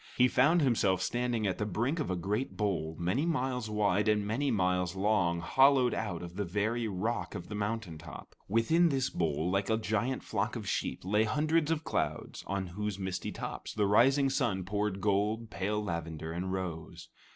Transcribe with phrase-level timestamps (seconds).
[0.17, 4.25] He found himself standing at the brink of a great bowl, many miles wide and
[4.25, 8.33] many miles long, hollowed out of the very rock of the mountaintop.
[8.47, 12.97] Within this bowl, like a giant flock of sheep, lay hundreds of clouds on whose
[12.97, 17.09] misty tops the rising sun poured gold, pale lavender, and rose.